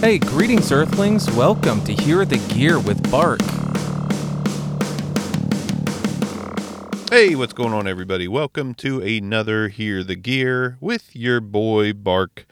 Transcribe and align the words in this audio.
Hey, 0.00 0.18
greetings, 0.18 0.70
Earthlings. 0.70 1.28
Welcome 1.30 1.82
to 1.84 1.92
Hear 1.94 2.26
the 2.26 2.36
Gear 2.54 2.78
with 2.78 3.10
Bark. 3.10 3.40
Hey, 7.10 7.34
what's 7.34 7.54
going 7.54 7.72
on, 7.72 7.88
everybody? 7.88 8.28
Welcome 8.28 8.74
to 8.74 9.00
another 9.00 9.68
Hear 9.68 10.04
the 10.04 10.14
Gear 10.14 10.76
with 10.82 11.16
your 11.16 11.40
boy 11.40 11.94
Bark. 11.94 12.44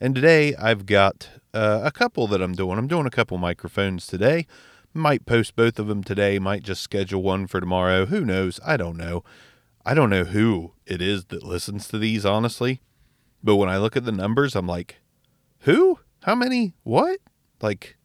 And 0.00 0.14
today 0.14 0.56
I've 0.56 0.86
got 0.86 1.28
uh, 1.52 1.82
a 1.84 1.90
couple 1.92 2.26
that 2.28 2.40
I'm 2.40 2.54
doing. 2.54 2.78
I'm 2.78 2.88
doing 2.88 3.06
a 3.06 3.10
couple 3.10 3.36
microphones 3.36 4.06
today. 4.06 4.46
Might 4.94 5.26
post 5.26 5.54
both 5.54 5.78
of 5.78 5.88
them 5.88 6.02
today, 6.02 6.38
might 6.38 6.62
just 6.62 6.82
schedule 6.82 7.22
one 7.22 7.46
for 7.46 7.60
tomorrow. 7.60 8.06
Who 8.06 8.24
knows? 8.24 8.58
I 8.64 8.78
don't 8.78 8.96
know. 8.96 9.22
I 9.84 9.92
don't 9.92 10.10
know 10.10 10.24
who 10.24 10.72
it 10.86 11.02
is 11.02 11.26
that 11.26 11.42
listens 11.42 11.88
to 11.88 11.98
these, 11.98 12.24
honestly. 12.24 12.80
But 13.44 13.56
when 13.56 13.68
I 13.68 13.76
look 13.76 13.98
at 13.98 14.06
the 14.06 14.12
numbers, 14.12 14.56
I'm 14.56 14.66
like, 14.66 14.96
who? 15.60 15.98
How 16.26 16.34
many? 16.34 16.74
What? 16.82 17.20
Like, 17.62 17.96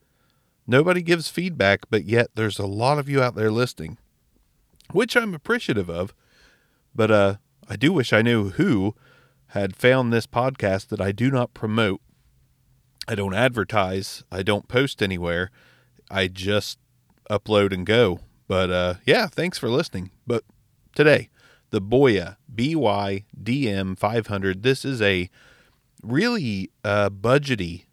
nobody 0.67 1.01
gives 1.01 1.27
feedback, 1.27 1.89
but 1.89 2.05
yet 2.05 2.27
there's 2.35 2.59
a 2.59 2.67
lot 2.67 2.99
of 2.99 3.09
you 3.09 3.19
out 3.19 3.33
there 3.33 3.49
listening, 3.49 3.97
which 4.91 5.17
I'm 5.17 5.33
appreciative 5.33 5.89
of. 5.89 6.13
But 6.93 7.09
uh, 7.09 7.35
I 7.67 7.77
do 7.77 7.91
wish 7.91 8.13
I 8.13 8.21
knew 8.21 8.49
who 8.49 8.93
had 9.47 9.75
found 9.75 10.13
this 10.13 10.27
podcast 10.27 10.89
that 10.89 11.01
I 11.01 11.11
do 11.11 11.31
not 11.31 11.55
promote. 11.55 11.99
I 13.07 13.15
don't 13.15 13.33
advertise. 13.33 14.23
I 14.31 14.43
don't 14.43 14.67
post 14.67 15.01
anywhere. 15.01 15.49
I 16.11 16.27
just 16.27 16.77
upload 17.27 17.73
and 17.73 17.87
go. 17.87 18.19
But 18.47 18.69
uh, 18.69 18.93
yeah, 19.03 19.25
thanks 19.25 19.57
for 19.57 19.67
listening. 19.67 20.11
But 20.27 20.43
today, 20.93 21.29
the 21.71 21.81
Boya 21.81 22.37
BYDM 22.53 23.97
500. 23.97 24.61
This 24.61 24.85
is 24.85 25.01
a 25.01 25.27
really 26.03 26.69
uh, 26.83 27.09
budgety, 27.09 27.85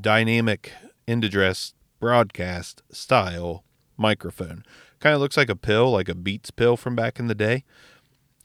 dynamic 0.00 0.72
end 1.06 1.24
address 1.24 1.74
broadcast 2.00 2.82
style 2.90 3.64
microphone. 3.96 4.64
Kind 5.00 5.14
of 5.14 5.20
looks 5.20 5.36
like 5.36 5.50
a 5.50 5.56
pill, 5.56 5.90
like 5.90 6.08
a 6.08 6.14
Beats 6.14 6.50
pill 6.50 6.76
from 6.76 6.94
back 6.94 7.18
in 7.18 7.26
the 7.26 7.34
day. 7.34 7.64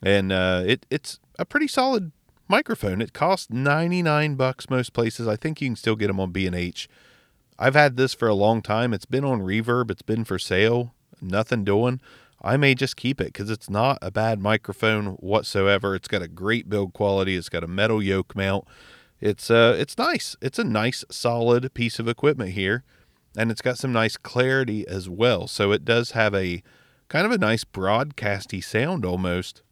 And 0.02 0.32
uh, 0.32 0.64
it 0.66 0.86
it's 0.90 1.20
a 1.40 1.46
pretty 1.46 1.68
solid 1.68 2.12
microphone. 2.48 3.02
It 3.02 3.14
costs 3.14 3.50
99 3.50 4.36
bucks 4.36 4.70
most 4.70 4.94
places. 4.94 5.28
I 5.28 5.36
think 5.36 5.62
you 5.62 5.68
can 5.68 5.76
still 5.76 5.96
get 5.96 6.08
them 6.08 6.20
on 6.20 6.32
B&H. 6.32 6.88
I've 7.60 7.76
had 7.76 7.98
this 7.98 8.14
for 8.14 8.28
a 8.28 8.36
long 8.36 8.62
time. 8.62 8.94
It's 8.94 9.06
been 9.06 9.26
on 9.26 9.42
Reverb. 9.42 9.90
It's 9.90 10.04
been 10.04 10.24
for 10.24 10.38
sale. 10.38 10.94
Nothing 11.22 11.64
doing. 11.64 12.00
I 12.42 12.56
may 12.56 12.76
just 12.76 12.96
keep 12.96 13.20
it 13.20 13.34
because 13.34 13.50
it's 13.50 13.70
not 13.70 13.98
a 14.02 14.12
bad 14.12 14.40
microphone 14.40 15.14
whatsoever. 15.14 15.96
It's 15.96 16.08
got 16.08 16.22
a 16.22 16.28
great 16.28 16.70
build 16.70 16.94
quality. 16.94 17.36
It's 17.36 17.50
got 17.50 17.64
a 17.64 17.68
metal 17.68 18.02
yoke 18.02 18.36
mount. 18.36 18.66
It's 19.20 19.50
uh, 19.50 19.76
it's 19.78 19.98
nice. 19.98 20.36
It's 20.42 20.60
a 20.60 20.64
nice, 20.64 21.04
solid 21.10 21.74
piece 21.74 22.00
of 22.00 22.08
equipment 22.08 22.52
here, 22.52 22.84
and 23.36 23.50
it's 23.50 23.62
got 23.62 23.78
some 23.78 23.92
nice 23.92 24.18
clarity 24.18 24.88
as 24.88 25.10
well. 25.10 25.48
So 25.48 25.72
it 25.72 25.84
does 25.86 26.12
have 26.12 26.36
a 26.36 26.62
kind 27.08 27.26
of 27.26 27.32
a 27.32 27.38
nice 27.38 27.64
broadcasty 27.64 28.64
sound 28.64 29.06
almost. 29.06 29.64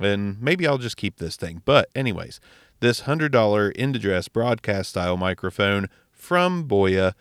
And 0.00 0.40
maybe 0.40 0.66
I'll 0.66 0.78
just 0.78 0.96
keep 0.96 1.16
this 1.16 1.36
thing. 1.36 1.60
But 1.64 1.90
anyways, 1.94 2.40
this 2.80 3.00
hundred 3.00 3.32
dollar 3.32 3.72
end 3.76 3.96
address 3.96 4.28
broadcast 4.28 4.90
style 4.90 5.16
microphone 5.16 5.88
from 6.10 6.68
Boya. 6.68 7.14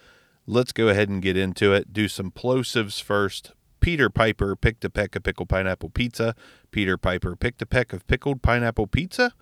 Let's 0.46 0.72
go 0.72 0.88
ahead 0.88 1.10
and 1.10 1.22
get 1.22 1.36
into 1.36 1.74
it. 1.74 1.92
Do 1.92 2.08
some 2.08 2.32
plosives 2.32 3.02
first. 3.02 3.52
Peter 3.80 4.10
Piper 4.10 4.56
picked 4.56 4.86
a 4.86 4.90
peck 4.90 5.16
of 5.16 5.24
pickled 5.24 5.50
pineapple 5.50 5.90
pizza. 5.90 6.36
Peter 6.72 6.98
Piper 6.98 7.36
picked 7.36 7.62
a 7.62 7.66
peck 7.66 7.94
of 7.94 8.08
pickled 8.08 8.42
pineapple 8.42 8.88
pizza. 8.88 9.34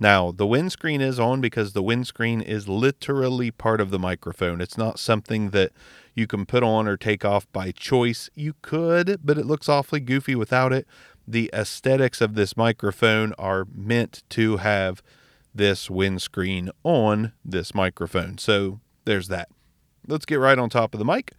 Now, 0.00 0.32
the 0.32 0.46
windscreen 0.46 1.00
is 1.00 1.20
on 1.20 1.40
because 1.40 1.72
the 1.72 1.82
windscreen 1.82 2.40
is 2.40 2.68
literally 2.68 3.50
part 3.50 3.80
of 3.80 3.90
the 3.90 3.98
microphone. 3.98 4.60
It's 4.60 4.76
not 4.76 4.98
something 4.98 5.50
that 5.50 5.72
you 6.14 6.26
can 6.26 6.46
put 6.46 6.62
on 6.62 6.88
or 6.88 6.96
take 6.96 7.24
off 7.24 7.50
by 7.52 7.70
choice. 7.70 8.28
You 8.34 8.54
could, 8.60 9.20
but 9.24 9.38
it 9.38 9.46
looks 9.46 9.68
awfully 9.68 10.00
goofy 10.00 10.34
without 10.34 10.72
it. 10.72 10.86
The 11.26 11.48
aesthetics 11.54 12.20
of 12.20 12.34
this 12.34 12.56
microphone 12.56 13.32
are 13.38 13.66
meant 13.72 14.24
to 14.30 14.58
have 14.58 15.02
this 15.54 15.88
windscreen 15.88 16.70
on 16.82 17.32
this 17.44 17.74
microphone. 17.74 18.38
So 18.38 18.80
there's 19.04 19.28
that. 19.28 19.48
Let's 20.06 20.26
get 20.26 20.40
right 20.40 20.58
on 20.58 20.68
top 20.68 20.94
of 20.94 20.98
the 20.98 21.04
mic. 21.04 21.32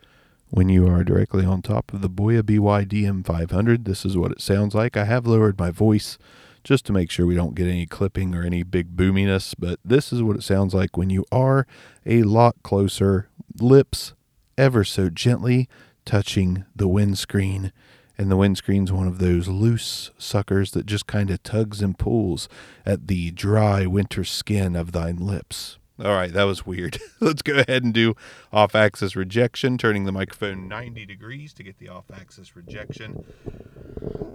When 0.50 0.70
you 0.70 0.88
are 0.88 1.04
directly 1.04 1.44
on 1.44 1.62
top 1.62 1.94
of 1.94 2.02
the 2.02 2.10
Boya 2.10 2.42
BYDM 2.42 3.26
500, 3.26 3.86
this 3.86 4.06
is 4.06 4.16
what 4.16 4.32
it 4.32 4.42
sounds 4.42 4.74
like. 4.74 4.96
I 4.96 5.04
have 5.06 5.28
lowered 5.28 5.60
my 5.60 5.72
voice 5.72 6.18
just 6.66 6.84
to 6.86 6.92
make 6.92 7.12
sure 7.12 7.26
we 7.26 7.36
don't 7.36 7.56
get 7.56 7.68
any 7.68 7.86
clipping 7.86 8.36
or 8.36 8.44
any 8.44 8.64
big 8.64 8.98
boominess, 8.98 9.54
but 9.54 9.80
this 9.86 10.12
is 10.12 10.22
what 10.22 10.36
it 10.36 10.44
sounds 10.44 10.74
like 10.74 10.98
when 10.98 11.12
you 11.12 11.24
are 11.32 11.66
a 12.06 12.24
lot 12.24 12.56
closer, 12.64 13.30
lips 13.62 14.14
ever 14.58 14.84
so 14.84 15.10
gently 15.10 15.70
touching 16.06 16.66
the 16.76 16.88
windscreen. 16.88 17.72
And 18.18 18.32
the 18.32 18.38
windscreen's 18.38 18.92
one 18.92 19.08
of 19.08 19.20
those 19.20 19.48
loose 19.48 20.10
suckers 20.18 20.72
that 20.72 20.86
just 20.86 21.06
kind 21.06 21.30
of 21.30 21.44
tugs 21.44 21.82
and 21.82 21.98
pulls 21.98 22.50
at 22.86 23.08
the 23.08 23.32
dry 23.32 23.86
winter 23.86 24.24
skin 24.24 24.76
of 24.76 24.92
thine 24.92 25.18
lips. 25.18 25.78
All 25.98 26.14
right, 26.14 26.34
that 26.34 26.44
was 26.44 26.66
weird. 26.66 27.00
Let's 27.22 27.42
go 27.42 27.54
ahead 27.60 27.84
and 27.84 27.94
do 27.94 28.16
off 28.52 28.76
axis 28.76 29.16
rejection, 29.16 29.78
turning 29.78 30.06
the 30.06 30.12
microphone 30.12 30.68
90 30.68 31.06
degrees 31.06 31.54
to 31.54 31.64
get 31.64 31.78
the 31.78 31.88
off 31.88 32.06
axis 32.14 32.56
rejection, 32.56 33.24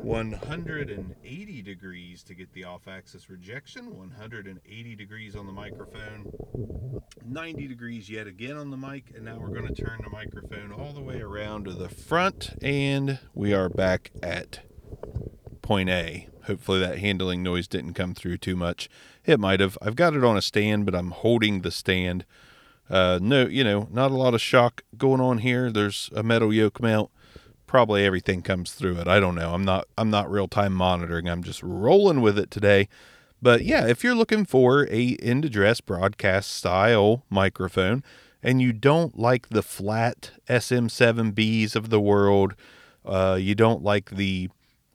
180 0.03 1.63
degrees 1.63 2.23
to 2.25 2.35
get 2.35 2.53
the 2.53 2.65
off 2.65 2.89
axis 2.89 3.31
rejection, 3.31 3.97
180 3.97 4.97
degrees 4.97 5.37
on 5.37 5.47
the 5.47 5.53
microphone, 5.53 6.33
90 7.25 7.69
degrees 7.69 8.11
yet 8.11 8.27
again 8.27 8.57
on 8.57 8.71
the 8.71 8.77
mic, 8.77 9.13
and 9.15 9.25
now 9.25 9.39
we're 9.39 9.49
going 9.49 9.73
to 9.73 9.83
turn 9.83 10.01
the 10.03 10.11
microphone 10.11 10.73
all 10.73 10.93
the 10.93 11.01
way 11.01 11.21
around 11.21 11.65
to 11.67 11.73
the 11.73 11.89
front, 11.89 12.51
and 12.63 13.19
we 13.35 13.53
are 13.53 13.69
back 13.69 14.11
at 14.23 14.61
point 15.63 15.89
A. 15.89 16.27
Hopefully 16.45 16.81
that 16.81 16.99
handling 16.99 17.43
noise 17.43 17.69
didn't 17.69 17.95
come 17.95 18.15
through 18.15 18.39
too 18.39 18.57
much. 18.57 18.89
It 19.25 19.39
might 19.39 19.61
have. 19.61 19.79
I've 19.81 19.95
got 19.95 20.15
it 20.15 20.25
on 20.25 20.37
a 20.37 20.43
stand, 20.43 20.87
but 20.87 20.95
I'm 20.95 21.13
holding 21.13 21.61
the 21.61 21.71
stand. 21.71 22.25
Uh, 22.89 23.21
no, 23.23 23.47
you 23.47 23.63
know, 23.63 23.87
not 23.93 24.11
a 24.11 24.17
lot 24.17 24.35
of 24.35 24.41
shock 24.41 24.83
going 24.97 25.21
on 25.21 25.39
here. 25.39 25.71
There's 25.71 26.11
a 26.17 26.25
metal 26.25 26.53
yoke 26.53 26.81
mount. 26.81 27.11
Probably 27.71 28.05
everything 28.05 28.43
comes 28.43 28.73
through 28.73 28.97
it. 28.97 29.07
I 29.07 29.21
don't 29.21 29.37
know. 29.37 29.55
I'm 29.55 29.65
not. 29.65 29.87
I'm 29.97 30.11
not 30.11 30.29
real 30.29 30.49
time 30.49 30.73
monitoring. 30.73 31.29
I'm 31.29 31.45
just 31.45 31.63
rolling 31.63 32.21
with 32.21 32.37
it 32.37 32.51
today. 32.51 32.89
But 33.41 33.63
yeah, 33.63 33.87
if 33.87 34.03
you're 34.03 34.17
looking 34.17 34.45
for 34.45 34.89
a 34.91 35.17
end 35.23 35.45
address 35.45 35.81
broadcast 35.81 36.51
style 36.51 37.23
microphone, 37.31 38.03
and 38.43 38.61
you 38.61 38.73
don't 38.73 39.17
like 39.17 39.51
the 39.51 39.63
flat 39.63 40.33
SM7Bs 40.49 41.77
of 41.77 41.91
the 41.91 42.01
world, 42.01 42.57
uh, 43.07 43.39
you 43.41 43.55
don't 43.55 43.85
like 43.85 44.11
the 44.11 44.49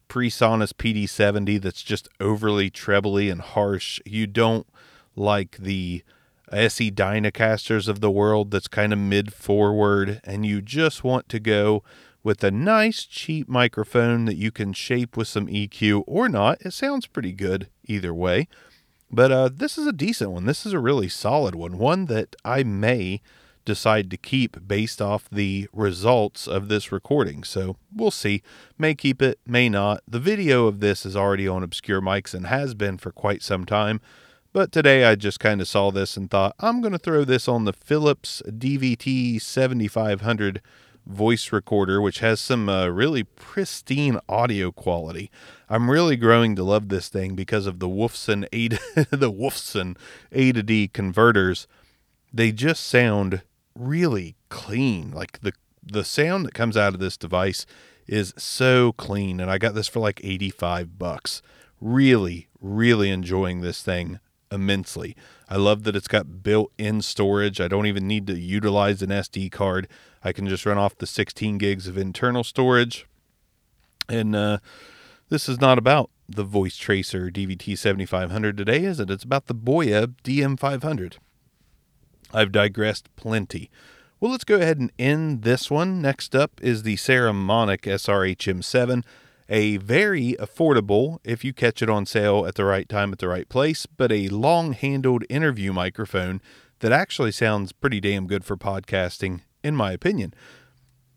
PreSonus 0.09 0.73
PD70 0.73 1.61
that's 1.61 1.81
just 1.81 2.09
overly 2.19 2.69
trebly 2.69 3.29
and 3.29 3.39
harsh. 3.39 4.01
You 4.05 4.27
don't 4.27 4.67
like 5.15 5.55
the 5.59 6.03
SE 6.51 6.91
Dynacasters 6.91 7.87
of 7.87 8.01
the 8.01 8.11
world 8.11 8.51
that's 8.51 8.67
kind 8.67 8.91
of 8.91 8.99
mid 8.99 9.31
forward, 9.31 10.19
and 10.25 10.45
you 10.45 10.61
just 10.61 11.05
want 11.05 11.29
to 11.29 11.39
go 11.39 11.85
with 12.25 12.43
a 12.43 12.49
nice 12.49 13.05
cheap 13.05 13.47
microphone 13.47 14.25
that 14.25 14.35
you 14.35 14.51
can 14.51 14.73
shape 14.73 15.15
with 15.15 15.27
some 15.27 15.45
EQ 15.45 16.03
or 16.07 16.27
not. 16.27 16.57
It 16.61 16.73
sounds 16.73 17.05
pretty 17.05 17.31
good 17.31 17.69
either 17.85 18.15
way. 18.15 18.47
But 19.11 19.31
uh, 19.31 19.49
this 19.53 19.77
is 19.77 19.85
a 19.85 19.93
decent 19.93 20.31
one. 20.31 20.45
This 20.45 20.65
is 20.65 20.73
a 20.73 20.79
really 20.79 21.07
solid 21.07 21.53
one. 21.53 21.77
One 21.77 22.07
that 22.07 22.35
I 22.43 22.63
may 22.63 23.21
decide 23.63 24.09
to 24.09 24.17
keep 24.17 24.67
based 24.67 25.03
off 25.03 25.29
the 25.29 25.67
results 25.71 26.47
of 26.47 26.67
this 26.67 26.91
recording. 26.91 27.43
So 27.43 27.77
we'll 27.95 28.09
see. 28.09 28.41
May 28.75 28.95
keep 28.95 29.21
it, 29.21 29.39
may 29.45 29.69
not. 29.69 30.01
The 30.07 30.19
video 30.19 30.65
of 30.65 30.79
this 30.79 31.05
is 31.05 31.15
already 31.15 31.47
on 31.47 31.61
Obscure 31.61 32.01
Mics 32.01 32.33
and 32.33 32.47
has 32.47 32.73
been 32.73 32.97
for 32.97 33.11
quite 33.11 33.43
some 33.43 33.65
time. 33.65 34.01
But 34.51 34.71
today 34.71 35.03
I 35.03 35.13
just 35.13 35.39
kind 35.39 35.61
of 35.61 35.67
saw 35.67 35.91
this 35.91 36.17
and 36.17 36.31
thought, 36.31 36.55
I'm 36.59 36.81
going 36.81 36.93
to 36.93 36.97
throw 36.97 37.23
this 37.23 37.47
on 37.47 37.65
the 37.65 37.73
Philips 37.73 38.41
DVT 38.47 39.39
7500 39.39 40.61
voice 41.05 41.51
recorder, 41.51 42.01
which 42.01 42.19
has 42.19 42.39
some 42.39 42.67
uh, 42.67 42.87
really 42.87 43.23
pristine 43.23 44.19
audio 44.27 44.71
quality. 44.71 45.31
I'm 45.69 45.89
really 45.89 46.15
growing 46.15 46.55
to 46.55 46.63
love 46.63 46.89
this 46.89 47.09
thing 47.09 47.35
because 47.35 47.67
of 47.67 47.79
the 47.79 47.87
Wolfson 47.87 48.47
A 48.51 48.69
to, 48.69 48.79
the 49.11 49.31
Wolfson 49.31 49.97
A 50.31 50.51
to 50.51 50.63
D 50.63 50.87
converters. 50.87 51.67
They 52.33 52.51
just 52.51 52.85
sound 52.85 53.41
really 53.75 54.35
clean. 54.49 55.11
Like 55.11 55.39
the 55.41 55.53
the 55.83 56.03
sound 56.03 56.45
that 56.45 56.53
comes 56.55 56.75
out 56.75 56.95
of 56.95 56.99
this 56.99 57.15
device 57.15 57.65
is 58.07 58.33
so 58.37 58.91
clean 58.93 59.39
and 59.39 59.51
I 59.51 59.59
got 59.59 59.75
this 59.75 59.87
for 59.87 59.99
like 59.99 60.19
85 60.23 60.97
bucks. 60.97 61.41
Really, 61.79 62.47
really 62.59 63.11
enjoying 63.11 63.61
this 63.61 63.83
thing 63.83 64.19
immensely. 64.51 65.15
I 65.47 65.57
love 65.57 65.83
that 65.83 65.95
it's 65.95 66.07
got 66.07 66.41
built-in 66.41 67.01
storage. 67.01 67.61
I 67.61 67.67
don't 67.67 67.85
even 67.85 68.07
need 68.07 68.25
to 68.27 68.39
utilize 68.39 69.01
an 69.01 69.09
SD 69.09 69.51
card. 69.51 69.87
I 70.25 70.33
can 70.33 70.47
just 70.47 70.65
run 70.65 70.79
off 70.79 70.97
the 70.97 71.05
16 71.05 71.59
gigs 71.59 71.87
of 71.87 71.99
internal 71.99 72.43
storage. 72.43 73.05
And 74.09 74.35
uh, 74.35 74.57
this 75.29 75.47
is 75.47 75.61
not 75.61 75.77
about 75.77 76.09
the 76.27 76.43
Voice 76.43 76.77
Tracer 76.77 77.29
DVT 77.29 77.77
7500 77.77 78.57
today, 78.57 78.83
is 78.83 78.99
it? 78.99 79.11
It's 79.11 79.23
about 79.23 79.45
the 79.45 79.53
Boya 79.53 80.15
DM500. 80.23 81.17
I've 82.33 82.51
digressed 82.51 83.15
plenty. 83.15 83.69
Well, 84.19 84.31
let's 84.31 84.43
go 84.43 84.55
ahead 84.55 84.79
and 84.79 84.91
end 84.97 85.43
this 85.43 85.69
one. 85.69 86.01
Next 86.01 86.35
up 86.35 86.59
is 86.59 86.81
the 86.81 86.95
Saramonic 86.95 87.81
SRHM7, 87.81 89.03
a 89.47 89.77
very 89.77 90.35
affordable, 90.39 91.19
if 91.23 91.45
you 91.45 91.53
catch 91.53 91.83
it 91.83 91.89
on 91.89 92.07
sale 92.07 92.47
at 92.47 92.55
the 92.55 92.65
right 92.65 92.89
time 92.89 93.13
at 93.13 93.19
the 93.19 93.27
right 93.27 93.47
place, 93.47 93.85
but 93.85 94.11
a 94.11 94.27
long 94.29 94.73
handled 94.73 95.23
interview 95.29 95.71
microphone 95.71 96.41
that 96.79 96.91
actually 96.91 97.31
sounds 97.31 97.71
pretty 97.71 97.99
damn 97.99 98.25
good 98.25 98.43
for 98.43 98.57
podcasting, 98.57 99.41
in 99.65 99.75
my 99.75 99.91
opinion. 99.91 100.33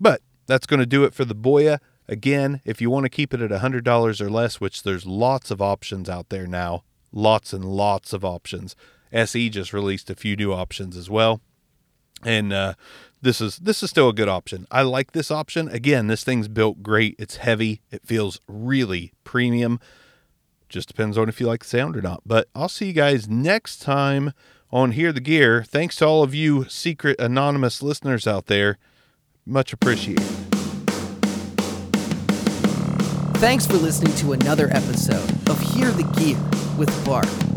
But 0.00 0.22
that's 0.46 0.66
going 0.66 0.80
to 0.80 0.86
do 0.86 1.04
it 1.04 1.14
for 1.14 1.24
the 1.24 1.34
Boya. 1.34 1.78
Again, 2.08 2.62
if 2.64 2.80
you 2.80 2.88
want 2.88 3.04
to 3.04 3.10
keep 3.10 3.34
it 3.34 3.42
at 3.42 3.50
$100 3.50 4.20
or 4.20 4.30
less, 4.30 4.60
which 4.60 4.82
there's 4.82 5.04
lots 5.04 5.50
of 5.50 5.60
options 5.60 6.08
out 6.08 6.30
there 6.30 6.46
now, 6.46 6.82
lots 7.12 7.52
and 7.52 7.64
lots 7.64 8.14
of 8.14 8.24
options. 8.24 8.74
SE 9.12 9.50
just 9.50 9.74
released 9.74 10.08
a 10.08 10.14
few 10.14 10.34
new 10.34 10.52
options 10.52 10.96
as 10.96 11.10
well. 11.10 11.42
And 12.24 12.52
uh, 12.52 12.74
this 13.22 13.40
is 13.40 13.58
this 13.58 13.82
is 13.82 13.90
still 13.90 14.08
a 14.08 14.14
good 14.14 14.28
option. 14.28 14.66
I 14.70 14.82
like 14.82 15.12
this 15.12 15.30
option. 15.30 15.68
Again, 15.68 16.08
this 16.08 16.24
thing's 16.24 16.48
built 16.48 16.82
great. 16.82 17.14
It's 17.18 17.36
heavy. 17.36 17.80
It 17.92 18.04
feels 18.04 18.40
really 18.48 19.12
premium. 19.22 19.78
Just 20.68 20.88
depends 20.88 21.16
on 21.16 21.28
if 21.28 21.40
you 21.40 21.46
like 21.46 21.62
the 21.62 21.68
sound 21.68 21.96
or 21.96 22.02
not. 22.02 22.22
But 22.26 22.48
I'll 22.54 22.68
see 22.68 22.86
you 22.86 22.92
guys 22.92 23.28
next 23.28 23.78
time 23.78 24.32
on 24.70 24.92
Hear 24.92 25.12
the 25.12 25.20
Gear. 25.20 25.62
Thanks 25.62 25.96
to 25.96 26.06
all 26.06 26.22
of 26.22 26.34
you 26.34 26.64
secret 26.68 27.18
anonymous 27.20 27.82
listeners 27.82 28.26
out 28.26 28.46
there. 28.46 28.78
Much 29.46 29.72
appreciated. 29.72 30.26
Thanks 33.38 33.66
for 33.66 33.74
listening 33.74 34.14
to 34.16 34.32
another 34.32 34.68
episode 34.72 35.30
of 35.48 35.60
Hear 35.60 35.90
the 35.90 36.02
Gear 36.18 36.38
with 36.76 37.04
Bark. 37.04 37.47